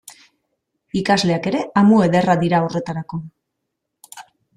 [1.01, 3.21] Ikasleak ere amu ederra dira horretarako.